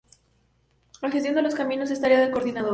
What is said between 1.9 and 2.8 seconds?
es tarea del coordinador.